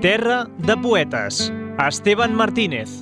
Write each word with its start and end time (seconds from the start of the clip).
Terra 0.00 0.46
de 0.58 0.76
poetes. 0.76 1.50
Esteban 1.80 2.34
Martínez. 2.36 3.00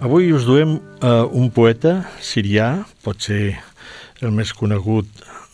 Avui 0.00 0.32
us 0.32 0.46
duem 0.48 0.78
uh, 1.04 1.28
un 1.36 1.50
poeta 1.52 2.06
sirià, 2.24 2.86
pot 3.04 3.20
ser 3.20 3.58
el 4.24 4.32
més 4.32 4.54
conegut 4.56 5.04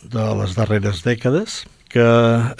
de 0.07 0.27
les 0.39 0.53
darreres 0.55 1.01
dècades, 1.03 1.65
que 1.91 2.05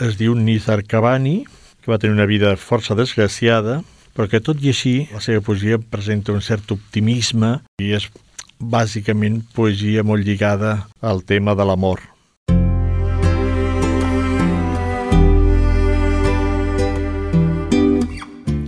es 0.04 0.18
diu 0.20 0.36
Nizar 0.36 0.82
Kabani, 0.84 1.46
que 1.80 1.94
va 1.94 2.00
tenir 2.02 2.18
una 2.18 2.28
vida 2.28 2.52
força 2.60 2.98
desgraciada, 3.00 3.78
però 4.12 4.28
que 4.28 4.44
tot 4.44 4.60
i 4.60 4.74
així 4.74 4.96
la 5.14 5.24
seva 5.24 5.40
poesia 5.40 5.80
presenta 5.80 6.36
un 6.36 6.44
cert 6.44 6.76
optimisme 6.76 7.62
i 7.80 7.94
és 7.96 8.10
bàsicament 8.60 9.40
poesia 9.56 10.04
molt 10.04 10.28
lligada 10.28 10.82
al 11.00 11.24
tema 11.24 11.56
de 11.56 11.64
l'amor. 11.64 12.04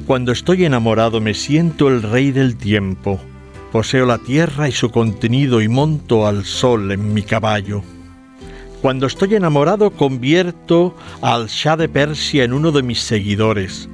Cuando 0.08 0.32
estoy 0.32 0.64
enamorado 0.64 1.20
me 1.20 1.34
siento 1.34 1.90
el 1.90 2.02
rey 2.02 2.32
del 2.32 2.56
tiempo. 2.56 3.20
Poseo 3.74 4.06
la 4.06 4.20
tierra 4.20 4.70
y 4.70 4.72
su 4.72 4.90
contenido 4.90 5.62
y 5.62 5.68
monto 5.68 6.26
al 6.26 6.46
sol 6.46 6.94
en 6.94 7.14
mi 7.14 7.24
caballo. 7.24 7.84
Cuando 8.82 9.06
estoy 9.06 9.36
enamorado 9.36 9.92
convierto 9.92 10.96
al 11.22 11.48
Shah 11.48 11.76
de 11.76 11.90
Persia 11.90 12.46
en 12.46 12.54
uno 12.54 12.72
de 12.72 12.84
mis 12.84 13.02
seguidores 13.02 13.90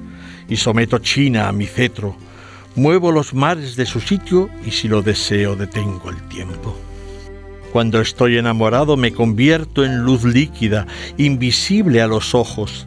y 0.47 0.57
someto 0.57 0.99
China 0.99 1.47
a 1.49 1.51
mi 1.51 1.65
cetro. 1.65 2.15
Muevo 2.75 3.11
los 3.11 3.33
mares 3.33 3.75
de 3.75 3.87
su 3.87 3.99
sitio 3.99 4.51
y 4.63 4.69
si 4.69 4.87
lo 4.87 5.01
deseo 5.01 5.55
detengo 5.55 6.11
el 6.11 6.21
tiempo. 6.29 6.77
Cuando 7.71 7.99
estoy 7.99 8.37
enamorado 8.37 8.97
me 8.97 9.13
convierto 9.13 9.83
en 9.83 10.03
luz 10.03 10.23
líquida, 10.23 10.85
invisible 11.17 12.03
a 12.03 12.07
los 12.07 12.35
ojos 12.35 12.85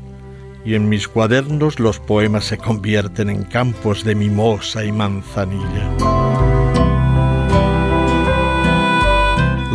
y 0.66 0.74
en 0.74 0.88
mis 0.88 1.06
cuadernos 1.06 1.78
los 1.78 2.00
poemas 2.00 2.44
se 2.44 2.58
convierten 2.58 3.30
en 3.30 3.44
campos 3.44 4.04
de 4.04 4.16
mimosa 4.16 4.84
y 4.84 4.90
manzanilla. 4.90 5.86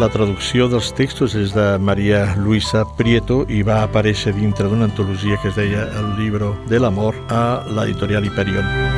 La 0.01 0.09
traducció 0.09 0.65
dels 0.65 0.89
textos 0.97 1.35
és 1.37 1.51
de 1.53 1.65
Maria 1.77 2.23
Luisa 2.35 2.81
Prieto 2.97 3.43
i 3.47 3.61
va 3.61 3.83
aparèixer 3.85 4.33
dintre 4.33 4.65
d'una 4.67 4.89
antologia 4.89 5.37
que 5.43 5.51
es 5.53 5.59
deia 5.59 5.85
El 5.99 6.15
libro 6.17 6.55
del 6.67 6.89
amor 6.89 7.15
a 7.29 7.61
l'editorial 7.69 8.25
Hyperion. 8.25 8.90